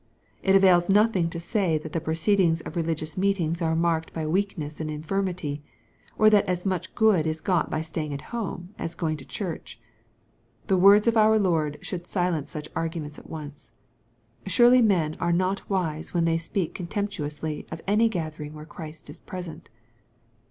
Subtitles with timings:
[0.41, 4.79] It avails nothing to say that the proceedings of religious meetings are marked by weakness
[4.79, 5.61] and infirmity,
[6.17, 9.79] or that as much good is got by staying at home as going to church.
[10.65, 13.73] The words of our Lord should silence such arguments at once.
[14.47, 19.07] Surely men are not wise when they speak contemptu ously of any gathering where Christ
[19.07, 19.69] is present.